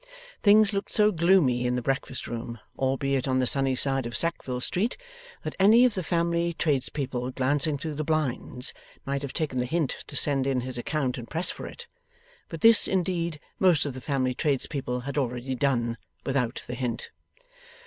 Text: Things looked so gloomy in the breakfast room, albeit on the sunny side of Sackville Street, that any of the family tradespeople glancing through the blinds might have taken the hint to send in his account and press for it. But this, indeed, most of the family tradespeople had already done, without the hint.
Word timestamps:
Things 0.41 0.73
looked 0.73 0.91
so 0.91 1.11
gloomy 1.11 1.67
in 1.67 1.75
the 1.75 1.81
breakfast 1.83 2.25
room, 2.25 2.57
albeit 2.75 3.27
on 3.27 3.37
the 3.37 3.45
sunny 3.45 3.75
side 3.75 4.07
of 4.07 4.17
Sackville 4.17 4.59
Street, 4.59 4.97
that 5.43 5.53
any 5.59 5.85
of 5.85 5.93
the 5.93 6.01
family 6.01 6.53
tradespeople 6.53 7.29
glancing 7.33 7.77
through 7.77 7.93
the 7.93 8.03
blinds 8.03 8.73
might 9.05 9.21
have 9.21 9.31
taken 9.31 9.59
the 9.59 9.67
hint 9.67 9.97
to 10.07 10.15
send 10.15 10.47
in 10.47 10.61
his 10.61 10.79
account 10.79 11.19
and 11.19 11.29
press 11.29 11.51
for 11.51 11.67
it. 11.67 11.85
But 12.49 12.61
this, 12.61 12.87
indeed, 12.87 13.39
most 13.59 13.85
of 13.85 13.93
the 13.93 14.01
family 14.01 14.33
tradespeople 14.33 15.01
had 15.01 15.19
already 15.19 15.53
done, 15.53 15.97
without 16.25 16.63
the 16.65 16.73
hint. 16.73 17.11